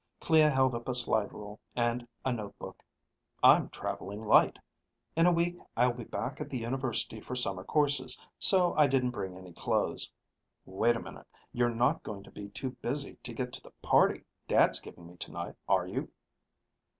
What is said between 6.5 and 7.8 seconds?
university for summer